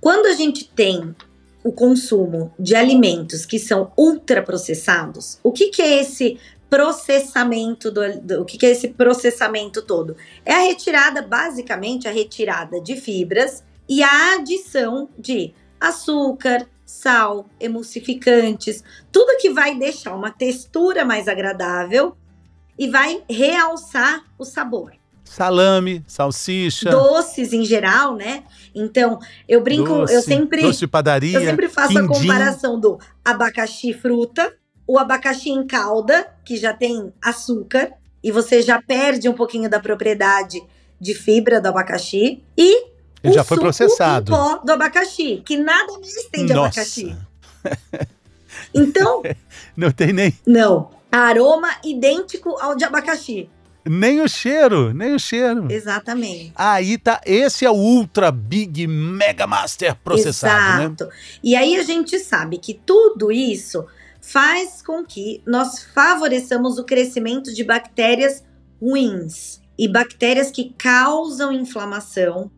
Quando 0.00 0.26
a 0.26 0.34
gente 0.34 0.68
tem 0.68 1.12
o 1.64 1.72
consumo 1.72 2.52
de 2.58 2.74
alimentos 2.74 3.46
que 3.46 3.58
são 3.58 3.92
ultraprocessados, 3.96 5.38
o 5.42 5.52
que, 5.52 5.68
que 5.68 5.82
é 5.82 6.00
esse 6.00 6.38
processamento 6.68 7.90
do, 7.90 8.20
do, 8.20 8.42
o 8.42 8.44
que, 8.44 8.56
que 8.56 8.66
é 8.66 8.70
esse 8.70 8.88
processamento 8.88 9.82
todo? 9.82 10.16
É 10.44 10.54
a 10.54 10.62
retirada, 10.62 11.22
basicamente, 11.22 12.08
a 12.08 12.10
retirada 12.10 12.80
de 12.80 12.96
fibras 12.96 13.62
e 13.88 14.02
a 14.02 14.36
adição 14.36 15.08
de 15.18 15.52
açúcar, 15.78 16.66
sal, 16.86 17.46
emulsificantes, 17.60 18.82
tudo 19.10 19.38
que 19.38 19.50
vai 19.50 19.78
deixar 19.78 20.14
uma 20.14 20.30
textura 20.30 21.04
mais 21.04 21.28
agradável 21.28 22.16
e 22.78 22.88
vai 22.88 23.22
realçar 23.28 24.24
o 24.38 24.44
sabor 24.44 25.01
salame, 25.32 26.04
salsicha. 26.06 26.90
Doces 26.90 27.52
em 27.52 27.64
geral, 27.64 28.14
né? 28.14 28.44
Então, 28.74 29.18
eu 29.48 29.62
brinco, 29.62 29.88
doce, 29.88 30.14
eu 30.14 30.22
sempre. 30.22 30.62
Doce 30.62 30.80
de 30.80 30.86
padaria. 30.86 31.38
Eu 31.38 31.44
sempre 31.44 31.68
faço 31.68 31.94
quindim. 31.94 32.04
a 32.04 32.08
comparação 32.08 32.78
do 32.78 32.98
abacaxi 33.24 33.92
fruta, 33.92 34.54
o 34.86 34.98
abacaxi 34.98 35.50
em 35.50 35.66
calda, 35.66 36.28
que 36.44 36.56
já 36.56 36.74
tem 36.74 37.12
açúcar, 37.22 37.92
e 38.22 38.30
você 38.30 38.60
já 38.60 38.80
perde 38.80 39.28
um 39.28 39.32
pouquinho 39.32 39.68
da 39.68 39.80
propriedade 39.80 40.62
de 41.00 41.14
fibra 41.14 41.60
do 41.60 41.68
abacaxi, 41.68 42.42
e 42.56 42.86
Ele 43.24 43.32
já 43.32 43.42
foi 43.42 43.58
processado. 43.58 44.32
O 44.32 44.36
pó 44.36 44.58
do 44.58 44.72
abacaxi, 44.72 45.42
que 45.44 45.56
nada 45.56 45.92
mais 45.92 46.24
tem 46.30 46.46
de 46.46 46.52
Nossa. 46.52 46.80
abacaxi. 46.80 47.16
Então. 48.74 49.22
não 49.76 49.90
tem 49.90 50.12
nem. 50.12 50.36
Não. 50.46 50.90
Aroma 51.10 51.68
idêntico 51.84 52.56
ao 52.60 52.74
de 52.74 52.84
abacaxi. 52.84 53.48
Nem 53.84 54.20
o 54.20 54.28
cheiro, 54.28 54.94
nem 54.94 55.14
o 55.14 55.18
cheiro. 55.18 55.70
Exatamente. 55.70 56.52
Aí 56.54 56.96
tá, 56.98 57.20
esse 57.26 57.64
é 57.64 57.70
o 57.70 57.74
Ultra 57.74 58.30
Big 58.30 58.86
Mega 58.86 59.46
Master 59.46 59.96
processado, 60.04 60.82
Exato. 60.82 61.04
né? 61.06 61.10
E 61.42 61.56
aí 61.56 61.76
a 61.76 61.82
gente 61.82 62.18
sabe 62.18 62.58
que 62.58 62.74
tudo 62.74 63.32
isso 63.32 63.84
faz 64.20 64.80
com 64.82 65.04
que 65.04 65.42
nós 65.44 65.82
favoreçamos 65.82 66.78
o 66.78 66.84
crescimento 66.84 67.52
de 67.52 67.64
bactérias 67.64 68.44
ruins 68.80 69.60
e 69.76 69.88
bactérias 69.88 70.50
que 70.50 70.72
causam 70.78 71.52
inflamação 71.52 72.50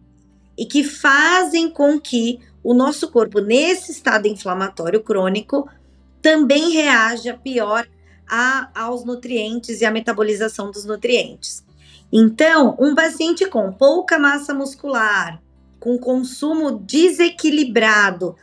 e 0.58 0.66
que 0.66 0.84
fazem 0.84 1.70
com 1.70 1.98
que 1.98 2.38
o 2.62 2.74
nosso 2.74 3.10
corpo, 3.10 3.40
nesse 3.40 3.92
estado 3.92 4.26
inflamatório 4.26 5.02
crônico, 5.02 5.68
também 6.20 6.70
reaja 6.70 7.34
pior 7.34 7.86
a, 8.28 8.68
aos 8.74 9.04
nutrientes 9.04 9.80
e 9.80 9.84
à 9.84 9.90
metabolização 9.90 10.70
dos 10.70 10.84
nutrientes. 10.84 11.64
Então, 12.12 12.76
um 12.78 12.94
paciente 12.94 13.46
com 13.46 13.72
pouca 13.72 14.18
massa 14.18 14.54
muscular, 14.54 15.42
com 15.80 15.98
consumo 15.98 16.70
desequilibrado 16.70 18.36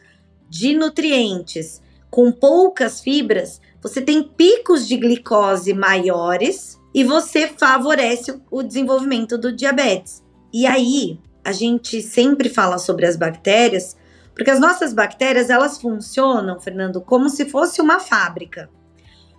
de 0.50 0.76
nutrientes, 0.76 1.82
com 2.10 2.32
poucas 2.32 3.00
fibras, 3.00 3.62
você 3.82 4.02
tem 4.02 4.22
picos 4.22 4.88
de 4.88 4.98
glicose 4.98 5.74
maiores 5.74 6.78
e 6.94 7.04
você 7.04 7.48
favorece 7.48 8.40
o 8.52 8.62
desenvolvimento 8.62 9.38
do 9.38 9.52
diabetes. 9.52 10.22
E 10.54 10.68
aí, 10.68 11.18
a 11.44 11.52
gente 11.52 12.02
sempre 12.02 12.50
fala 12.50 12.78
sobre 12.78 13.06
as 13.06 13.16
bactérias, 13.16 13.96
porque 14.36 14.52
as 14.52 14.60
nossas 14.60 14.94
bactérias, 14.94 15.50
elas 15.50 15.80
funcionam, 15.80 16.60
Fernando, 16.60 17.00
como 17.02 17.30
se 17.30 17.46
fosse 17.46 17.82
uma 17.82 18.00
fábrica 18.00 18.70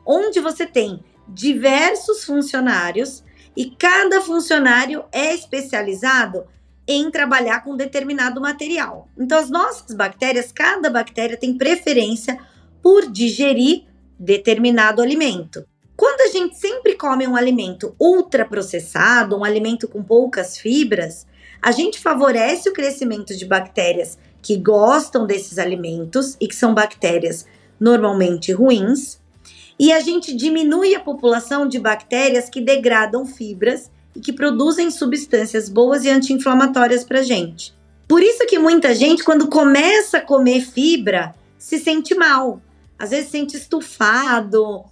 onde 0.06 0.40
você 0.40 0.66
tem 0.66 1.02
diversos 1.28 2.25
funcionários 2.25 3.25
e 3.56 3.71
cada 3.71 4.21
funcionário 4.21 5.04
é 5.12 5.35
especializado 5.35 6.47
em 6.87 7.11
trabalhar 7.11 7.62
com 7.62 7.76
determinado 7.76 8.40
material. 8.40 9.09
Então, 9.16 9.38
as 9.38 9.50
nossas 9.50 9.94
bactérias, 9.94 10.50
cada 10.52 10.90
bactéria 10.90 11.37
tem 11.37 11.56
preferência 11.56 12.38
por 12.82 13.11
digerir 13.11 13.85
determinado 14.18 15.00
alimento. 15.00 15.64
Quando 15.97 16.23
a 16.23 16.32
gente 16.32 16.56
sempre 16.59 16.94
come 16.94 17.26
um 17.26 17.37
alimento 17.37 17.94
ultraprocessado, 18.00 19.37
um 19.37 19.44
alimento 19.44 19.87
com 19.87 20.02
poucas 20.02 20.59
fibras, 20.59 21.26
a 21.61 21.71
gente 21.71 22.00
favorece 22.00 22.68
o 22.68 22.73
crescimento 22.73 23.37
de 23.37 23.44
bactérias 23.44 24.18
que 24.40 24.56
gostam 24.56 25.25
desses 25.25 25.59
alimentos 25.59 26.37
e 26.40 26.49
que 26.49 26.56
são 26.56 26.75
bactérias 26.75 27.47
normalmente 27.78 28.52
ruins, 28.52 29.22
e 29.83 29.93
a 29.93 29.99
gente 29.99 30.33
diminui 30.33 30.95
a 30.95 31.01
população 31.01 31.67
de 31.67 31.77
bactérias 31.77 32.49
que 32.49 32.61
degradam 32.61 33.27
fibras 33.27 33.91
e 34.15 34.21
que 34.21 34.33
produzem 34.33 34.93
substâncias 34.93 35.69
boas 35.69 36.05
e 36.05 36.09
anti-inflamatórias 36.09 37.03
para 37.03 37.21
gente. 37.21 37.75
Por 38.07 38.23
isso 38.23 38.47
que 38.47 38.61
muita 38.61 38.95
gente, 38.95 39.25
quando 39.25 39.49
começa 39.49 40.19
a 40.19 40.21
comer 40.21 40.61
fibra, 40.61 41.35
se 41.59 41.81
sente 41.81 42.15
mal. 42.15 42.62
Às 42.97 43.11
vezes 43.11 43.25
se 43.25 43.33
sente 43.33 43.57
estufado. 43.57 44.85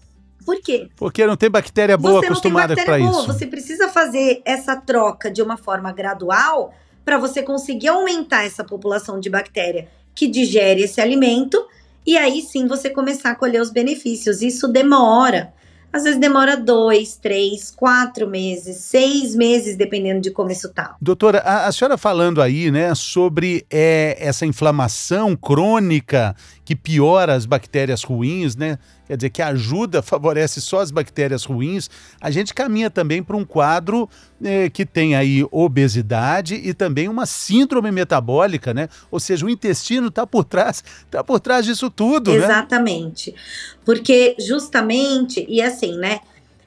Por 0.45 0.61
quê? 0.61 0.89
Porque 0.97 1.25
não 1.25 1.37
tem 1.37 1.49
bactéria 1.49 1.97
boa 1.97 2.19
Você 2.19 2.27
acostumada 2.27 2.75
para 2.75 2.99
isso. 2.99 3.27
Você 3.29 3.47
precisa 3.47 3.89
fazer 3.89 4.43
essa 4.45 4.75
troca 4.75 5.31
de 5.31 5.41
uma 5.41 5.57
forma 5.57 5.93
gradual 5.93 6.75
para 7.05 7.17
você 7.17 7.45
conseguir 7.45 7.87
aumentar 7.87 8.43
essa 8.43 8.65
população 8.65 9.21
de 9.21 9.31
bactéria 9.31 9.87
que 10.17 10.27
digere 10.27 10.83
esse 10.83 11.01
alimento 11.01 11.65
e 12.07 12.17
aí 12.17 12.43
sim 12.43 12.67
você 12.67 12.91
começar 12.91 13.31
a 13.31 13.35
colher 13.35 13.61
os 13.61 13.71
benefícios. 13.71 14.43
Isso 14.43 14.69
demora. 14.69 15.53
Às 15.93 16.05
vezes 16.05 16.21
demora 16.21 16.57
dois, 16.57 17.17
três, 17.17 17.73
quatro 17.73 18.29
meses, 18.29 18.77
seis 18.77 19.35
meses, 19.35 19.77
dependendo 19.77 20.21
de 20.21 20.31
como 20.31 20.53
isso 20.53 20.69
tá. 20.73 20.95
Doutora, 21.01 21.41
a, 21.41 21.67
a 21.67 21.73
senhora 21.73 21.99
falando 21.99 22.41
aí, 22.41 22.71
né, 22.71 22.95
sobre 22.95 23.67
é, 23.69 24.17
essa 24.21 24.47
inflamação 24.47 25.35
crônica 25.35 26.35
que 26.65 26.77
piora 26.77 27.35
as 27.35 27.45
bactérias 27.45 28.05
ruins, 28.05 28.55
né? 28.55 28.79
Quer 29.11 29.17
dizer, 29.17 29.31
que 29.31 29.43
ajuda, 29.43 30.03
favorece 30.03 30.61
só 30.61 30.79
as 30.79 30.93
bactérias 30.93 31.43
ruins. 31.43 31.91
A 32.21 32.31
gente 32.31 32.55
caminha 32.55 32.89
também 32.89 33.25
para 33.25 33.37
um 33.37 33.45
quadro 33.45 34.09
é, 34.41 34.71
que 34.71 34.87
tem 34.87 35.17
aí 35.17 35.45
obesidade 35.51 36.55
e 36.55 36.73
também 36.73 37.09
uma 37.09 37.27
síndrome 37.27 37.91
metabólica, 37.91 38.73
né? 38.73 38.89
Ou 39.11 39.19
seja, 39.19 39.45
o 39.45 39.51
intestino 39.51 40.07
está 40.07 40.25
por 40.25 40.45
trás, 40.45 40.85
está 41.05 41.25
por 41.25 41.41
trás 41.41 41.67
disso 41.67 41.91
tudo, 41.91 42.31
né? 42.31 42.37
Exatamente. 42.37 43.33
Né? 43.33 43.37
Porque 43.85 44.37
justamente, 44.39 45.45
e 45.49 45.61
assim, 45.61 45.99
né? 45.99 46.21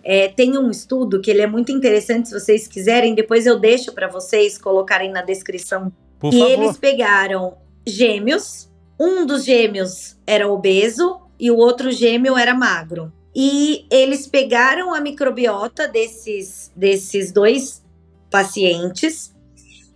É, 0.04 0.28
tem 0.28 0.58
um 0.58 0.70
estudo 0.70 1.22
que 1.22 1.32
ele 1.32 1.42
é 1.42 1.48
muito 1.48 1.72
interessante, 1.72 2.28
se 2.28 2.38
vocês 2.38 2.68
quiserem, 2.68 3.16
depois 3.16 3.46
eu 3.46 3.58
deixo 3.58 3.94
para 3.94 4.10
vocês 4.10 4.58
colocarem 4.58 5.10
na 5.10 5.22
descrição. 5.22 5.94
Por 6.20 6.34
e 6.34 6.40
favor. 6.40 6.52
eles 6.52 6.76
pegaram 6.76 7.54
gêmeos, 7.88 8.70
um 9.00 9.26
dos 9.26 9.46
gêmeos 9.46 10.18
era 10.28 10.46
obeso 10.46 11.23
e 11.44 11.52
o 11.52 11.58
outro 11.58 11.92
gêmeo 11.92 12.38
era 12.38 12.54
magro. 12.54 13.12
E 13.36 13.86
eles 13.92 14.26
pegaram 14.26 14.94
a 14.94 15.02
microbiota 15.02 15.90
desses, 15.90 16.72
desses 16.74 17.34
dois 17.34 17.84
pacientes 18.32 19.36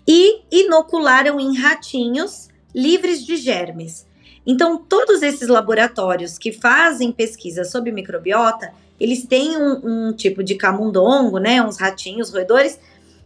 e 0.05 0.41
inocularam 0.51 1.39
em 1.39 1.57
ratinhos 1.57 2.49
livres 2.75 3.25
de 3.25 3.37
germes. 3.37 4.05
Então, 4.45 4.77
todos 4.77 5.21
esses 5.21 5.47
laboratórios 5.47 6.37
que 6.37 6.51
fazem 6.51 7.13
pesquisa 7.13 7.63
sobre 7.63 7.93
microbiota, 7.93 8.73
eles 8.99 9.25
têm 9.25 9.55
um, 9.55 10.09
um 10.09 10.13
tipo 10.13 10.43
de 10.43 10.55
camundongo, 10.55 11.37
né, 11.37 11.63
uns 11.63 11.77
ratinhos, 11.77 12.29
roedores, 12.29 12.77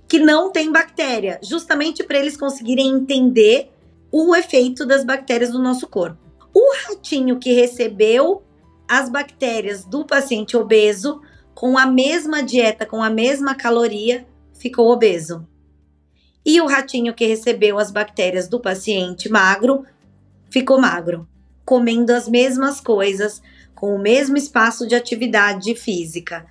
que 0.07 0.19
não 0.19 0.51
tem 0.51 0.71
bactéria, 0.71 1.39
justamente 1.41 2.03
para 2.03 2.19
eles 2.19 2.37
conseguirem 2.37 2.87
entender 2.87 3.71
o 4.11 4.35
efeito 4.35 4.85
das 4.85 5.03
bactérias 5.03 5.51
no 5.51 5.59
nosso 5.59 5.87
corpo. 5.87 6.20
O 6.53 6.73
ratinho 6.85 7.39
que 7.39 7.53
recebeu 7.53 8.43
as 8.87 9.09
bactérias 9.09 9.85
do 9.85 10.05
paciente 10.05 10.57
obeso 10.57 11.21
com 11.53 11.77
a 11.77 11.85
mesma 11.85 12.43
dieta, 12.43 12.85
com 12.85 13.01
a 13.01 13.09
mesma 13.09 13.55
caloria, 13.55 14.25
ficou 14.53 14.91
obeso. 14.91 15.47
E 16.45 16.59
o 16.59 16.67
ratinho 16.67 17.13
que 17.13 17.25
recebeu 17.25 17.77
as 17.77 17.91
bactérias 17.91 18.47
do 18.47 18.59
paciente 18.59 19.29
magro 19.29 19.85
ficou 20.49 20.79
magro, 20.79 21.27
comendo 21.63 22.11
as 22.13 22.27
mesmas 22.27 22.81
coisas, 22.81 23.41
com 23.75 23.95
o 23.95 23.99
mesmo 23.99 24.37
espaço 24.37 24.87
de 24.87 24.95
atividade 24.95 25.73
física. 25.75 26.45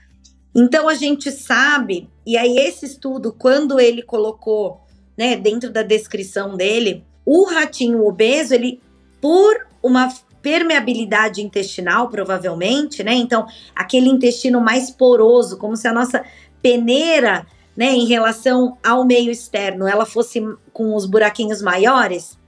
Então 0.55 0.89
a 0.89 0.95
gente 0.95 1.31
sabe, 1.31 2.09
e 2.27 2.37
aí 2.37 2.57
esse 2.57 2.87
estudo, 2.87 3.33
quando 3.33 3.79
ele 3.79 4.03
colocou, 4.03 4.81
né, 5.17 5.37
dentro 5.37 5.71
da 5.71 5.83
descrição 5.83 6.57
dele, 6.57 7.05
o 7.25 7.45
ratinho 7.45 8.05
obeso, 8.05 8.55
ele, 8.55 8.81
por 9.21 9.70
uma 9.83 10.13
permeabilidade 10.43 11.43
intestinal, 11.43 12.09
provavelmente, 12.09 13.03
né? 13.03 13.15
Então, 13.15 13.47
aquele 13.75 14.09
intestino 14.09 14.61
mais 14.61 14.91
poroso, 14.91 15.59
como 15.59 15.77
se 15.77 15.87
a 15.87 15.93
nossa 15.93 16.25
peneira, 16.63 17.47
né, 17.77 17.93
em 17.93 18.07
relação 18.07 18.77
ao 18.83 19.05
meio 19.05 19.31
externo, 19.31 19.87
ela 19.87 20.05
fosse 20.05 20.43
com 20.73 20.95
os 20.95 21.07
buraquinhos 21.07 21.63
maiores, 21.63 22.39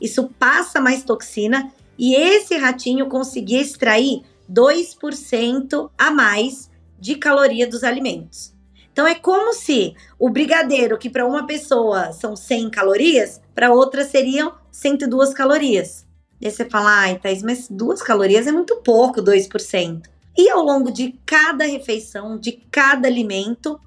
isso 0.00 0.30
passa 0.38 0.80
mais 0.80 1.02
toxina 1.02 1.72
e 1.98 2.14
esse 2.14 2.56
ratinho 2.56 3.06
conseguia 3.06 3.60
extrair 3.60 4.22
2% 4.50 5.90
a 5.98 6.10
mais 6.10 6.70
de 6.98 7.16
caloria 7.16 7.66
dos 7.66 7.84
alimentos. 7.84 8.54
Então 8.92 9.06
é 9.06 9.14
como 9.14 9.52
se 9.52 9.94
o 10.18 10.28
brigadeiro, 10.30 10.98
que 10.98 11.10
para 11.10 11.26
uma 11.26 11.46
pessoa 11.46 12.12
são 12.12 12.34
100 12.34 12.70
calorias, 12.70 13.40
para 13.54 13.72
outra 13.72 14.04
seriam 14.04 14.54
102 14.72 15.34
calorias. 15.34 16.07
E 16.40 16.50
você 16.50 16.64
fala, 16.64 16.90
ai, 17.00 17.18
Thaís, 17.18 17.42
mas 17.42 17.68
duas 17.68 18.02
calorias 18.02 18.46
é 18.46 18.52
muito 18.52 18.76
pouco, 18.76 19.22
2%. 19.22 20.02
E 20.36 20.48
ao 20.50 20.62
longo 20.62 20.90
de 20.90 21.18
cada 21.26 21.64
refeição, 21.64 22.38
de 22.38 22.52
cada 22.70 23.08
alimento, 23.08 23.80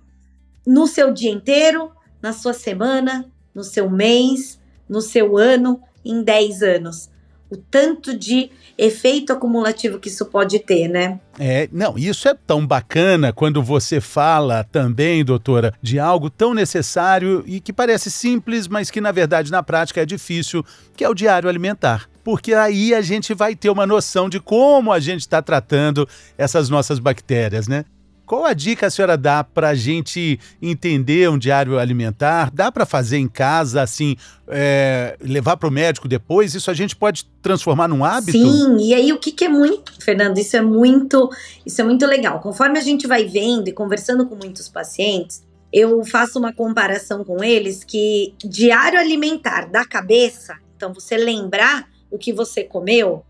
no 0.65 0.85
seu 0.85 1.13
dia 1.13 1.31
inteiro, 1.31 1.91
na 2.21 2.33
sua 2.33 2.53
semana, 2.53 3.25
no 3.55 3.63
seu 3.63 3.89
mês, 3.89 4.59
no 4.87 5.01
seu 5.01 5.37
ano, 5.37 5.81
em 6.03 6.23
10 6.23 6.61
anos 6.61 7.11
o 7.51 7.57
tanto 7.57 8.17
de 8.17 8.49
efeito 8.77 9.33
acumulativo 9.33 9.99
que 9.99 10.07
isso 10.07 10.25
pode 10.25 10.57
ter, 10.59 10.87
né? 10.87 11.19
É, 11.37 11.67
não, 11.69 11.97
isso 11.97 12.29
é 12.29 12.33
tão 12.33 12.65
bacana 12.65 13.33
quando 13.33 13.61
você 13.61 13.99
fala 13.99 14.63
também, 14.63 15.23
doutora, 15.23 15.73
de 15.81 15.99
algo 15.99 16.29
tão 16.29 16.53
necessário 16.53 17.43
e 17.45 17.59
que 17.59 17.73
parece 17.73 18.09
simples, 18.09 18.69
mas 18.69 18.89
que 18.89 19.01
na 19.01 19.11
verdade 19.11 19.51
na 19.51 19.61
prática 19.61 20.01
é 20.01 20.05
difícil, 20.05 20.65
que 20.95 21.03
é 21.03 21.09
o 21.09 21.13
diário 21.13 21.49
alimentar. 21.49 22.10
Porque 22.23 22.53
aí 22.53 22.93
a 22.93 23.01
gente 23.01 23.33
vai 23.33 23.55
ter 23.55 23.69
uma 23.69 23.85
noção 23.85 24.29
de 24.29 24.39
como 24.39 24.91
a 24.91 24.99
gente 24.99 25.21
está 25.21 25.41
tratando 25.41 26.07
essas 26.37 26.69
nossas 26.69 26.99
bactérias, 26.99 27.67
né? 27.67 27.85
Qual 28.31 28.45
a 28.45 28.53
dica 28.53 28.87
a 28.87 28.89
senhora 28.89 29.17
dá 29.17 29.43
para 29.43 29.67
a 29.67 29.75
gente 29.75 30.39
entender 30.61 31.29
um 31.29 31.37
diário 31.37 31.77
alimentar? 31.77 32.49
Dá 32.49 32.71
para 32.71 32.85
fazer 32.85 33.17
em 33.17 33.27
casa, 33.27 33.81
assim, 33.81 34.15
é, 34.47 35.17
levar 35.19 35.57
para 35.57 35.67
o 35.67 35.71
médico 35.71 36.07
depois? 36.07 36.55
Isso 36.55 36.71
a 36.71 36.73
gente 36.73 36.95
pode 36.95 37.25
transformar 37.41 37.89
num 37.89 38.05
hábito? 38.05 38.37
Sim, 38.37 38.77
e 38.79 38.93
aí 38.93 39.11
o 39.11 39.19
que, 39.19 39.33
que 39.33 39.43
é 39.43 39.49
muito, 39.49 39.93
Fernando, 40.01 40.37
isso 40.37 40.55
é 40.55 40.61
muito, 40.61 41.29
isso 41.65 41.81
é 41.81 41.83
muito 41.83 42.05
legal. 42.05 42.39
Conforme 42.39 42.79
a 42.79 42.81
gente 42.81 43.05
vai 43.05 43.25
vendo 43.25 43.67
e 43.67 43.73
conversando 43.73 44.25
com 44.25 44.35
muitos 44.35 44.69
pacientes, 44.69 45.43
eu 45.73 46.01
faço 46.05 46.39
uma 46.39 46.53
comparação 46.53 47.25
com 47.25 47.43
eles 47.43 47.83
que 47.83 48.33
diário 48.39 48.97
alimentar 48.97 49.65
da 49.69 49.83
cabeça, 49.83 50.55
então 50.77 50.93
você 50.93 51.17
lembrar 51.17 51.85
o 52.11 52.17
que 52.17 52.33
você 52.33 52.63
comeu, 52.63 53.25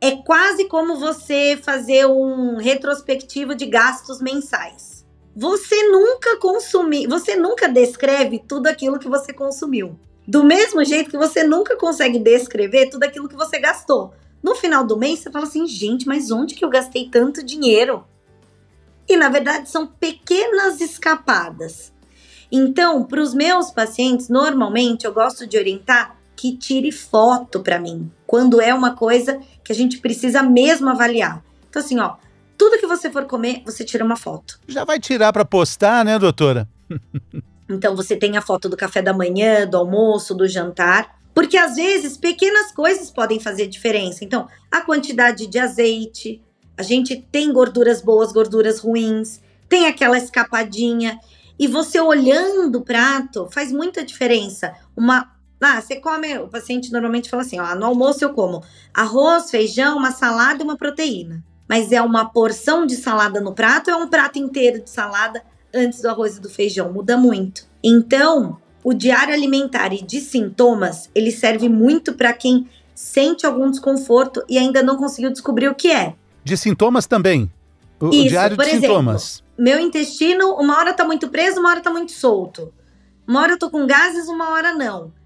é 0.00 0.12
quase 0.16 0.66
como 0.66 0.96
você 0.96 1.58
fazer 1.60 2.06
um 2.06 2.56
retrospectivo 2.56 3.54
de 3.54 3.66
gastos 3.66 4.20
mensais. 4.20 5.04
Você 5.34 5.88
nunca 5.88 6.36
consumiu, 6.38 7.08
você 7.08 7.36
nunca 7.36 7.68
descreve 7.68 8.38
tudo 8.46 8.66
aquilo 8.66 8.98
que 8.98 9.08
você 9.08 9.32
consumiu. 9.32 9.98
Do 10.26 10.44
mesmo 10.44 10.84
jeito 10.84 11.10
que 11.10 11.16
você 11.16 11.42
nunca 11.42 11.76
consegue 11.76 12.18
descrever 12.18 12.90
tudo 12.90 13.04
aquilo 13.04 13.28
que 13.28 13.36
você 13.36 13.58
gastou. 13.58 14.12
No 14.42 14.54
final 14.54 14.84
do 14.84 14.96
mês, 14.96 15.20
você 15.20 15.30
fala 15.30 15.46
assim, 15.46 15.66
gente, 15.66 16.06
mas 16.06 16.30
onde 16.30 16.54
que 16.54 16.64
eu 16.64 16.68
gastei 16.68 17.08
tanto 17.08 17.42
dinheiro? 17.42 18.04
E 19.08 19.16
na 19.16 19.28
verdade 19.28 19.70
são 19.70 19.86
pequenas 19.86 20.80
escapadas. 20.80 21.92
Então, 22.50 23.04
para 23.04 23.20
os 23.20 23.34
meus 23.34 23.70
pacientes, 23.70 24.28
normalmente 24.28 25.06
eu 25.06 25.12
gosto 25.12 25.46
de 25.46 25.56
orientar 25.56 26.17
que 26.38 26.56
tire 26.56 26.92
foto 26.92 27.60
para 27.60 27.80
mim, 27.80 28.08
quando 28.24 28.60
é 28.60 28.72
uma 28.72 28.94
coisa 28.94 29.40
que 29.64 29.72
a 29.72 29.74
gente 29.74 29.98
precisa 29.98 30.40
mesmo 30.40 30.88
avaliar. 30.88 31.44
Então, 31.68 31.82
assim, 31.82 31.98
ó, 31.98 32.14
tudo 32.56 32.78
que 32.78 32.86
você 32.86 33.10
for 33.10 33.24
comer, 33.24 33.60
você 33.66 33.84
tira 33.84 34.04
uma 34.04 34.14
foto. 34.14 34.60
Já 34.68 34.84
vai 34.84 35.00
tirar 35.00 35.32
para 35.32 35.44
postar, 35.44 36.04
né, 36.04 36.16
doutora? 36.16 36.68
então, 37.68 37.96
você 37.96 38.14
tem 38.14 38.36
a 38.36 38.40
foto 38.40 38.68
do 38.68 38.76
café 38.76 39.02
da 39.02 39.12
manhã, 39.12 39.66
do 39.66 39.76
almoço, 39.76 40.32
do 40.32 40.46
jantar. 40.46 41.18
Porque 41.34 41.56
às 41.56 41.74
vezes 41.74 42.16
pequenas 42.16 42.70
coisas 42.70 43.10
podem 43.10 43.40
fazer 43.40 43.66
diferença. 43.66 44.24
Então, 44.24 44.46
a 44.70 44.80
quantidade 44.80 45.48
de 45.48 45.58
azeite, 45.58 46.40
a 46.76 46.84
gente 46.84 47.16
tem 47.32 47.52
gorduras 47.52 48.00
boas, 48.00 48.32
gorduras 48.32 48.78
ruins, 48.78 49.40
tem 49.68 49.88
aquela 49.88 50.16
escapadinha. 50.16 51.18
E 51.58 51.66
você 51.66 52.00
olhando 52.00 52.78
o 52.78 52.84
prato 52.84 53.48
faz 53.50 53.72
muita 53.72 54.04
diferença. 54.04 54.72
Uma 54.96 55.32
ah, 55.60 55.80
você 55.80 55.96
come, 55.96 56.38
o 56.38 56.48
paciente 56.48 56.92
normalmente 56.92 57.28
fala 57.28 57.42
assim, 57.42 57.58
ó, 57.58 57.74
no 57.74 57.86
almoço 57.86 58.24
eu 58.24 58.32
como 58.32 58.62
arroz, 58.94 59.50
feijão, 59.50 59.98
uma 59.98 60.12
salada 60.12 60.62
e 60.62 60.64
uma 60.64 60.76
proteína. 60.76 61.42
Mas 61.68 61.92
é 61.92 62.00
uma 62.00 62.26
porção 62.26 62.86
de 62.86 62.96
salada 62.96 63.40
no 63.40 63.52
prato 63.52 63.90
ou 63.90 63.98
é 63.98 64.04
um 64.04 64.08
prato 64.08 64.38
inteiro 64.38 64.82
de 64.82 64.88
salada 64.88 65.42
antes 65.74 66.00
do 66.00 66.08
arroz 66.08 66.36
e 66.36 66.40
do 66.40 66.48
feijão? 66.48 66.92
Muda 66.92 67.16
muito. 67.16 67.66
Então, 67.82 68.56
o 68.82 68.94
diário 68.94 69.34
alimentar 69.34 69.92
e 69.92 70.00
de 70.00 70.20
sintomas, 70.20 71.10
ele 71.14 71.30
serve 71.30 71.68
muito 71.68 72.14
para 72.14 72.32
quem 72.32 72.68
sente 72.94 73.44
algum 73.44 73.70
desconforto 73.70 74.42
e 74.48 74.56
ainda 74.56 74.82
não 74.82 74.96
conseguiu 74.96 75.30
descobrir 75.30 75.68
o 75.68 75.74
que 75.74 75.90
é. 75.90 76.14
De 76.42 76.56
sintomas 76.56 77.06
também? 77.06 77.50
O, 78.00 78.08
Isso, 78.10 78.26
o 78.26 78.28
diário 78.28 78.56
de 78.56 78.62
exemplo, 78.62 78.80
sintomas. 78.80 79.44
Meu 79.58 79.78
intestino, 79.78 80.54
uma 80.54 80.78
hora 80.78 80.94
tá 80.94 81.04
muito 81.04 81.28
preso, 81.28 81.60
uma 81.60 81.70
hora 81.70 81.80
tá 81.80 81.90
muito 81.90 82.12
solto. 82.12 82.72
Uma 83.26 83.42
hora 83.42 83.52
eu 83.52 83.58
tô 83.58 83.68
com 83.68 83.86
gases, 83.86 84.28
uma 84.28 84.50
hora 84.50 84.72
não 84.72 85.17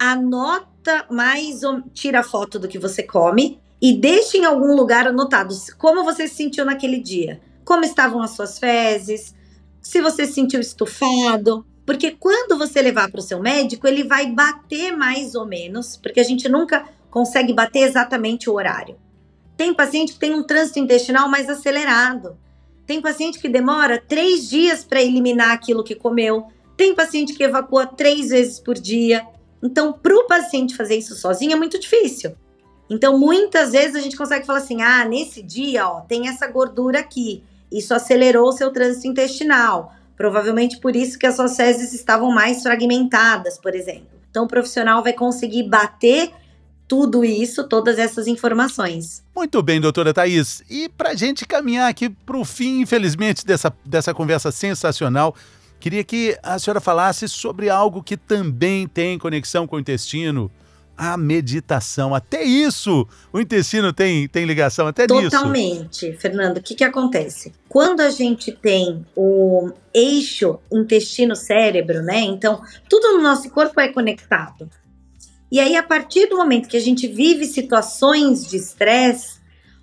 anota 0.00 1.04
mais, 1.10 1.60
tira 1.92 2.22
foto 2.22 2.58
do 2.58 2.66
que 2.66 2.78
você 2.78 3.02
come 3.02 3.60
e 3.82 3.92
deixe 3.92 4.38
em 4.38 4.46
algum 4.46 4.74
lugar 4.74 5.06
anotado 5.06 5.54
como 5.76 6.02
você 6.02 6.26
se 6.26 6.36
sentiu 6.36 6.64
naquele 6.64 6.98
dia, 6.98 7.38
como 7.64 7.84
estavam 7.84 8.22
as 8.22 8.30
suas 8.30 8.58
fezes, 8.58 9.34
se 9.82 10.00
você 10.00 10.26
se 10.26 10.32
sentiu 10.32 10.58
estufado, 10.58 11.66
porque 11.84 12.12
quando 12.12 12.56
você 12.56 12.80
levar 12.80 13.10
para 13.10 13.20
o 13.20 13.22
seu 13.22 13.40
médico, 13.40 13.86
ele 13.86 14.04
vai 14.04 14.26
bater 14.26 14.96
mais 14.96 15.34
ou 15.34 15.46
menos, 15.46 15.96
porque 15.96 16.20
a 16.20 16.24
gente 16.24 16.48
nunca 16.48 16.88
consegue 17.10 17.52
bater 17.52 17.80
exatamente 17.80 18.48
o 18.48 18.54
horário. 18.54 18.96
Tem 19.56 19.74
paciente 19.74 20.14
que 20.14 20.18
tem 20.18 20.32
um 20.32 20.42
trânsito 20.42 20.78
intestinal 20.78 21.28
mais 21.28 21.48
acelerado. 21.50 22.38
Tem 22.86 23.02
paciente 23.02 23.38
que 23.38 23.48
demora 23.48 24.00
três 24.00 24.48
dias 24.48 24.84
para 24.84 25.02
eliminar 25.02 25.50
aquilo 25.50 25.84
que 25.84 25.94
comeu. 25.94 26.46
Tem 26.76 26.94
paciente 26.94 27.34
que 27.34 27.42
evacua 27.42 27.86
três 27.86 28.30
vezes 28.30 28.58
por 28.58 28.74
dia. 28.74 29.26
Então, 29.62 29.92
para 29.92 30.14
o 30.14 30.26
paciente 30.26 30.76
fazer 30.76 30.96
isso 30.96 31.14
sozinho 31.14 31.52
é 31.52 31.56
muito 31.56 31.78
difícil. 31.78 32.34
Então, 32.88 33.18
muitas 33.18 33.72
vezes 33.72 33.94
a 33.94 34.00
gente 34.00 34.16
consegue 34.16 34.46
falar 34.46 34.58
assim: 34.58 34.82
ah, 34.82 35.04
nesse 35.04 35.42
dia, 35.42 35.86
ó, 35.86 36.00
tem 36.00 36.28
essa 36.28 36.46
gordura 36.46 37.00
aqui. 37.00 37.42
Isso 37.70 37.94
acelerou 37.94 38.48
o 38.48 38.52
seu 38.52 38.72
trânsito 38.72 39.06
intestinal. 39.06 39.94
Provavelmente 40.16 40.78
por 40.78 40.94
isso 40.94 41.18
que 41.18 41.26
as 41.26 41.36
suas 41.36 41.56
fezes 41.56 41.94
estavam 41.94 42.30
mais 42.30 42.62
fragmentadas, 42.62 43.58
por 43.58 43.74
exemplo. 43.74 44.08
Então, 44.30 44.44
o 44.44 44.48
profissional 44.48 45.02
vai 45.02 45.12
conseguir 45.12 45.62
bater 45.64 46.30
tudo 46.90 47.24
isso, 47.24 47.68
todas 47.68 48.00
essas 48.00 48.26
informações. 48.26 49.22
Muito 49.34 49.62
bem, 49.62 49.80
doutora 49.80 50.12
Thais. 50.12 50.60
E 50.68 50.88
para 50.88 51.14
gente 51.14 51.46
caminhar 51.46 51.88
aqui 51.88 52.10
para 52.10 52.36
o 52.36 52.44
fim, 52.44 52.80
infelizmente, 52.80 53.46
dessa, 53.46 53.72
dessa 53.84 54.12
conversa 54.12 54.50
sensacional, 54.50 55.34
Queria 55.80 56.04
que 56.04 56.38
a 56.42 56.58
senhora 56.58 56.78
falasse 56.78 57.26
sobre 57.26 57.70
algo 57.70 58.02
que 58.02 58.14
também 58.14 58.86
tem 58.86 59.18
conexão 59.18 59.66
com 59.66 59.76
o 59.76 59.80
intestino, 59.80 60.50
a 60.94 61.16
meditação. 61.16 62.14
Até 62.14 62.44
isso, 62.44 63.08
o 63.32 63.40
intestino 63.40 63.90
tem, 63.90 64.28
tem 64.28 64.44
ligação 64.44 64.86
até 64.86 65.06
Totalmente, 65.06 65.24
nisso. 65.24 65.40
Totalmente, 65.40 66.12
Fernando. 66.18 66.58
O 66.58 66.62
que, 66.62 66.74
que 66.74 66.84
acontece? 66.84 67.54
Quando 67.66 68.00
a 68.00 68.10
gente 68.10 68.52
tem 68.52 69.06
o 69.16 69.70
eixo 69.94 70.58
intestino-cérebro, 70.70 72.02
né? 72.02 72.20
Então, 72.20 72.62
tudo 72.86 73.16
no 73.16 73.22
nosso 73.22 73.48
corpo 73.48 73.80
é 73.80 73.88
conectado. 73.88 74.68
E 75.50 75.58
aí, 75.58 75.74
a 75.74 75.82
partir 75.82 76.26
do 76.26 76.36
momento 76.36 76.68
que 76.68 76.76
a 76.76 76.80
gente 76.80 77.08
vive 77.08 77.46
situações 77.46 78.46
de 78.46 78.58
estresse, 78.58 79.39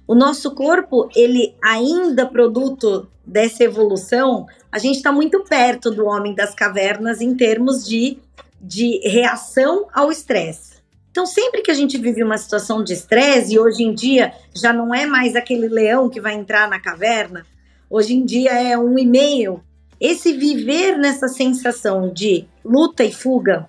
o 0.08 0.16
nosso 0.16 0.56
corpo, 0.56 1.10
ele 1.14 1.54
ainda 1.62 2.26
produto 2.26 3.08
dessa 3.26 3.66
evolução, 3.66 4.48
a 4.72 4.80
gente 4.80 4.96
está 4.96 5.12
muito 5.12 5.44
perto 5.44 5.92
do 5.92 6.06
homem 6.06 6.34
das 6.34 6.56
cavernas 6.56 7.20
em 7.20 7.36
termos 7.36 7.86
de, 7.86 8.18
de 8.62 9.00
reação 9.04 9.88
ao 9.94 10.10
estresse. 10.10 10.78
Então, 11.12 11.26
sempre 11.26 11.62
que 11.62 11.72
a 11.72 11.74
gente 11.74 11.98
vive 11.98 12.24
uma 12.24 12.38
situação 12.38 12.84
de 12.84 12.94
estresse, 12.94 13.56
e 13.56 13.60
hoje 13.60 13.84
em 13.84 13.94
dia 13.94 14.34
já 14.56 14.72
não 14.72 14.96
é 14.96 15.06
mais 15.06 15.36
aquele 15.36 15.68
leão 15.68 16.10
que 16.10 16.22
vai 16.22 16.36
entrar 16.36 16.70
na 16.70 16.80
caverna, 16.80 17.46
hoje 17.90 18.14
em 18.14 18.24
dia 18.24 18.52
é 18.52 18.78
um 18.78 18.98
e-mail. 18.98 19.62
Esse 20.00 20.32
viver 20.32 20.96
nessa 20.98 21.28
sensação 21.28 22.14
de 22.14 22.48
luta 22.64 23.04
e 23.04 23.12
fuga, 23.12 23.68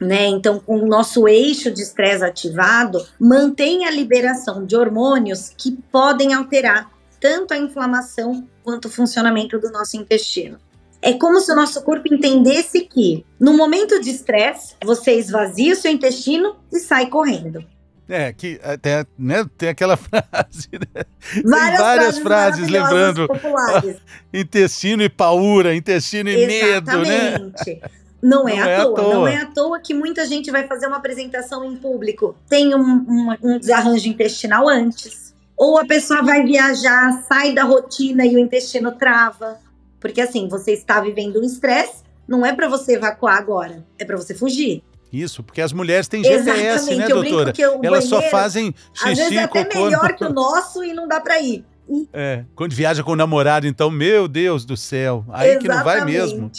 né? 0.00 0.26
Então, 0.26 0.60
com 0.60 0.78
o 0.78 0.86
nosso 0.86 1.26
eixo 1.26 1.70
de 1.70 1.82
estresse 1.82 2.24
ativado, 2.24 3.04
mantém 3.18 3.86
a 3.86 3.90
liberação 3.90 4.64
de 4.64 4.76
hormônios 4.76 5.50
que 5.56 5.72
podem 5.90 6.34
alterar 6.34 6.90
tanto 7.20 7.52
a 7.52 7.58
inflamação 7.58 8.46
quanto 8.62 8.86
o 8.86 8.90
funcionamento 8.90 9.58
do 9.58 9.70
nosso 9.70 9.96
intestino. 9.96 10.58
É 11.00 11.12
como 11.14 11.40
se 11.40 11.52
o 11.52 11.54
nosso 11.54 11.82
corpo 11.82 12.12
entendesse 12.12 12.80
que, 12.80 13.24
no 13.38 13.56
momento 13.56 14.00
de 14.00 14.10
estresse, 14.10 14.74
você 14.84 15.12
esvazia 15.12 15.72
o 15.72 15.76
seu 15.76 15.92
intestino 15.92 16.56
e 16.72 16.78
sai 16.78 17.06
correndo. 17.06 17.64
É, 18.08 18.32
que 18.32 18.58
até 18.62 19.04
né, 19.18 19.44
tem 19.56 19.68
aquela 19.68 19.94
frase, 19.98 20.68
né? 20.72 21.04
Várias, 21.44 21.78
várias 21.78 22.18
frases, 22.18 22.20
frases 22.20 22.68
lembrando 22.68 23.28
intestino 24.32 25.02
e 25.02 25.10
paura, 25.10 25.74
intestino 25.74 26.30
e 26.30 26.46
medo, 26.46 27.02
né? 27.02 27.52
Não 28.22 28.48
é, 28.48 28.56
não, 28.56 28.64
é 28.64 28.76
à, 28.76 28.84
toa. 28.84 28.94
toa. 28.94 29.14
Não 29.14 29.28
é 29.28 29.36
à 29.36 29.46
toa 29.46 29.80
que 29.80 29.94
muita 29.94 30.26
gente 30.26 30.50
vai 30.50 30.66
fazer 30.66 30.86
uma 30.86 30.96
apresentação 30.96 31.64
em 31.64 31.76
público. 31.76 32.34
Tem 32.48 32.74
um, 32.74 32.80
um, 32.80 33.36
um 33.42 33.58
desarranjo 33.58 34.08
intestinal 34.08 34.68
antes 34.68 35.28
ou 35.58 35.76
a 35.76 35.84
pessoa 35.84 36.22
vai 36.22 36.44
viajar, 36.44 37.24
sai 37.26 37.52
da 37.52 37.64
rotina 37.64 38.24
e 38.24 38.36
o 38.36 38.38
intestino 38.38 38.92
trava. 38.92 39.58
Porque 39.98 40.20
assim, 40.20 40.48
você 40.48 40.72
está 40.72 41.00
vivendo 41.00 41.40
um 41.40 41.44
estresse, 41.44 42.04
não 42.28 42.46
é 42.46 42.52
para 42.52 42.68
você 42.68 42.94
evacuar 42.94 43.36
agora, 43.36 43.84
é 43.98 44.04
para 44.04 44.16
você 44.16 44.32
fugir. 44.32 44.84
Isso, 45.12 45.42
porque 45.42 45.60
as 45.60 45.72
mulheres 45.72 46.06
têm 46.06 46.22
GPS, 46.22 46.46
né, 46.46 46.66
Exatamente. 46.68 46.98
né, 46.98 47.08
doutora? 47.08 47.52
Elas 47.82 48.04
só 48.04 48.22
fazem 48.22 48.74
xixi, 48.92 49.10
às 49.10 49.18
vezes 49.18 49.36
é 49.36 49.42
até 49.42 49.64
cocô. 49.64 49.86
melhor 49.86 50.14
que 50.14 50.24
o 50.24 50.28
nosso 50.32 50.84
e 50.84 50.92
não 50.92 51.08
dá 51.08 51.20
para 51.20 51.40
ir. 51.40 51.64
É, 52.12 52.44
quando 52.54 52.74
viaja 52.74 53.02
com 53.02 53.12
o 53.12 53.16
namorado, 53.16 53.66
então, 53.66 53.90
meu 53.90 54.28
Deus 54.28 54.66
do 54.66 54.76
céu, 54.76 55.24
aí 55.30 55.50
Exatamente. 55.50 55.62
que 55.62 55.68
não 55.68 55.84
vai 55.84 56.04
mesmo. 56.04 56.50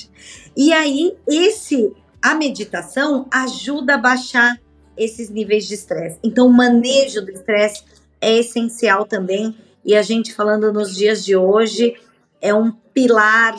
E 0.62 0.74
aí, 0.74 1.16
esse, 1.26 1.96
a 2.22 2.36
meditação 2.36 3.26
ajuda 3.32 3.96
a 3.96 3.98
baixar 3.98 4.60
esses 4.98 5.30
níveis 5.30 5.66
de 5.66 5.76
estresse. 5.76 6.20
Então, 6.22 6.48
o 6.48 6.52
manejo 6.52 7.22
do 7.22 7.32
estresse 7.32 7.86
é 8.20 8.40
essencial 8.40 9.06
também. 9.06 9.56
E 9.86 9.96
a 9.96 10.02
gente 10.02 10.34
falando 10.34 10.74
nos 10.74 10.94
dias 10.94 11.24
de 11.24 11.34
hoje, 11.34 11.96
é 12.42 12.54
um 12.54 12.74
pilar, 12.74 13.56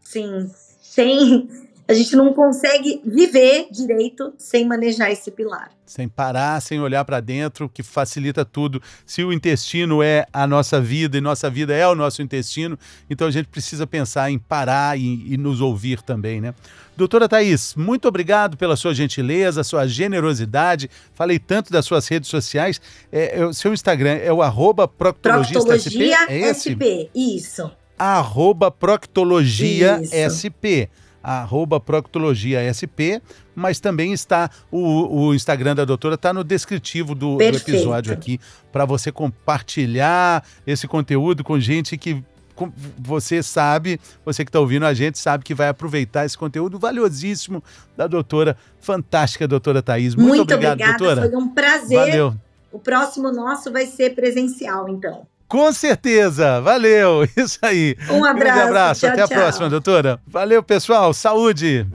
sim, 0.00 0.48
sem, 0.80 1.48
a 1.86 1.94
gente 1.94 2.14
não 2.14 2.32
consegue 2.32 3.00
viver 3.04 3.66
direito 3.70 4.32
sem 4.38 4.66
manejar 4.66 5.10
esse 5.10 5.30
pilar. 5.30 5.70
Sem 5.84 6.08
parar, 6.08 6.60
sem 6.62 6.80
olhar 6.80 7.04
para 7.04 7.20
dentro, 7.20 7.68
que 7.68 7.82
facilita 7.82 8.44
tudo. 8.44 8.80
Se 9.04 9.22
o 9.22 9.32
intestino 9.32 10.02
é 10.02 10.26
a 10.32 10.46
nossa 10.46 10.80
vida 10.80 11.18
e 11.18 11.20
nossa 11.20 11.50
vida 11.50 11.74
é 11.74 11.86
o 11.86 11.94
nosso 11.94 12.22
intestino, 12.22 12.78
então 13.10 13.26
a 13.26 13.30
gente 13.30 13.48
precisa 13.48 13.86
pensar 13.86 14.30
em 14.30 14.38
parar 14.38 14.98
e, 14.98 15.34
e 15.34 15.36
nos 15.36 15.60
ouvir 15.60 16.00
também, 16.00 16.40
né? 16.40 16.54
Doutora 16.96 17.28
Thais, 17.28 17.74
muito 17.74 18.06
obrigado 18.06 18.56
pela 18.56 18.76
sua 18.76 18.94
gentileza, 18.94 19.64
sua 19.64 19.86
generosidade. 19.86 20.90
Falei 21.14 21.38
tanto 21.38 21.72
das 21.72 21.84
suas 21.84 22.06
redes 22.06 22.28
sociais. 22.30 22.80
É, 23.10 23.40
é, 23.40 23.46
o 23.46 23.52
seu 23.52 23.72
Instagram 23.72 24.14
é 24.22 24.32
o 24.32 24.42
arroba 24.42 24.86
proctologista 24.86 25.60
Proctologia 25.60 26.18
SP? 26.24 26.32
É 26.32 26.38
esse? 26.38 26.70
SP, 26.72 27.10
isso. 27.14 27.70
Arroba 27.98 28.70
proctologia 28.70 30.00
Isso. 30.02 30.48
SP. 30.48 30.88
Arroba 31.22 31.78
proctologia 31.78 32.60
SP, 32.74 33.22
mas 33.54 33.78
também 33.78 34.12
está 34.12 34.50
o, 34.70 35.26
o 35.28 35.34
Instagram 35.34 35.74
da 35.76 35.84
doutora 35.84 36.16
está 36.16 36.32
no 36.32 36.42
descritivo 36.42 37.14
do, 37.14 37.36
do 37.36 37.42
episódio 37.42 38.12
aqui 38.12 38.40
para 38.72 38.84
você 38.84 39.12
compartilhar 39.12 40.44
esse 40.66 40.88
conteúdo 40.88 41.44
com 41.44 41.58
gente 41.60 41.96
que 41.96 42.22
com- 42.54 42.72
você 42.98 43.42
sabe, 43.42 44.00
você 44.24 44.44
que 44.44 44.48
está 44.48 44.60
ouvindo 44.60 44.84
a 44.84 44.92
gente 44.94 45.18
sabe 45.18 45.44
que 45.44 45.54
vai 45.54 45.68
aproveitar 45.68 46.24
esse 46.26 46.36
conteúdo 46.36 46.78
valiosíssimo 46.78 47.62
da 47.96 48.06
doutora, 48.06 48.56
fantástica 48.80 49.46
doutora 49.48 49.82
Thaís. 49.82 50.14
Muito, 50.14 50.28
Muito, 50.28 50.40
obrigado, 50.54 50.72
obrigada, 50.72 50.98
doutora. 50.98 51.30
foi 51.30 51.38
um 51.38 51.48
prazer. 51.48 51.98
Valeu. 51.98 52.34
O 52.70 52.78
próximo 52.78 53.30
nosso 53.30 53.70
vai 53.70 53.86
ser 53.86 54.14
presencial, 54.14 54.88
então. 54.88 55.26
Com 55.52 55.70
certeza, 55.70 56.62
valeu. 56.62 57.28
Isso 57.36 57.58
aí. 57.60 57.94
Um 58.10 58.24
abraço. 58.24 58.62
abraço, 58.62 59.00
tchau, 59.02 59.10
até 59.10 59.22
a 59.22 59.28
tchau. 59.28 59.36
próxima, 59.36 59.68
doutora. 59.68 60.18
Valeu, 60.26 60.62
pessoal. 60.62 61.12
Saúde. 61.12 61.86